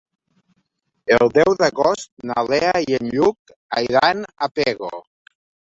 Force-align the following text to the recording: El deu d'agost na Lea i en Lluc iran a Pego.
El 1.17 1.29
deu 1.35 1.53
d'agost 1.59 2.09
na 2.31 2.47
Lea 2.49 2.73
i 2.89 2.99
en 3.01 3.13
Lluc 3.13 3.55
iran 3.87 4.29
a 4.49 4.53
Pego. 4.61 4.93